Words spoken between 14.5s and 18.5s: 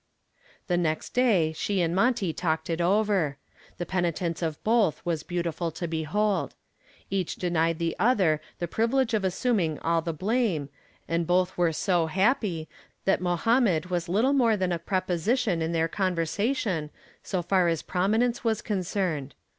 than a preposition in their conversation so far as prominence